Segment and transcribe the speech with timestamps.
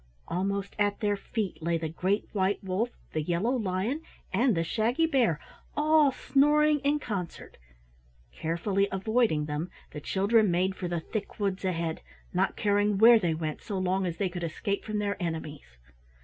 [0.27, 4.01] Almost at their feet lay the great white wolf, the yellow lion,
[4.33, 5.39] and the shaggy bear,
[5.77, 7.57] all snoring in concert.
[8.31, 12.01] Carefully avoiding them, the children made for the thick woods ahead,
[12.33, 15.77] not caring where they went so long as they could escape from their enemies.